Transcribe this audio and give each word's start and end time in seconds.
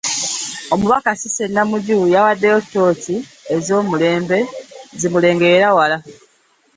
Omubaka 0.73 1.11
Cissy 1.19 1.45
Namujju 1.53 1.99
yawaddeyo 2.13 2.57
ttooci 2.63 3.15
ez'omulembe 3.55 4.37
zi 4.99 5.07
mulengerera 5.13 5.69
wala. 5.77 5.97